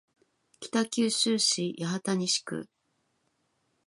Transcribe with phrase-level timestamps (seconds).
[0.59, 2.67] 北九州市八幡西区